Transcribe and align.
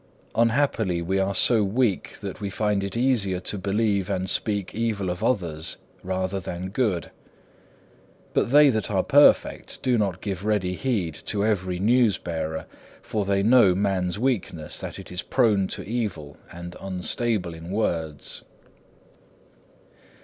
Unhappily 0.33 0.99
we 1.03 1.19
are 1.19 1.35
so 1.35 1.63
weak 1.63 2.17
that 2.21 2.41
we 2.41 2.49
find 2.49 2.83
it 2.83 2.97
easier 2.97 3.39
to 3.39 3.55
believe 3.55 4.09
and 4.09 4.27
speak 4.31 4.73
evil 4.73 5.11
of 5.11 5.23
others, 5.23 5.77
rather 6.01 6.39
than 6.39 6.71
good. 6.71 7.11
But 8.33 8.49
they 8.49 8.69
that 8.71 8.89
are 8.89 9.03
perfect, 9.03 9.79
do 9.83 9.99
not 9.99 10.19
give 10.19 10.43
ready 10.43 10.73
heed 10.73 11.13
to 11.25 11.45
every 11.45 11.77
news 11.77 12.17
bearer, 12.17 12.65
for 13.03 13.25
they 13.25 13.43
know 13.43 13.75
man's 13.75 14.17
weakness 14.17 14.79
that 14.79 14.97
it 14.97 15.11
is 15.11 15.21
prone 15.21 15.67
to 15.67 15.83
evil 15.83 16.35
and 16.51 16.75
unstable 16.79 17.53
in 17.53 17.69
words. 17.69 18.41